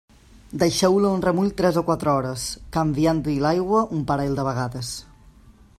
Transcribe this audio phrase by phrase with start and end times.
[0.61, 4.93] Deixeu-lo en remull tres o quatre hores, canviant-hi l'aigua un parell de vegades.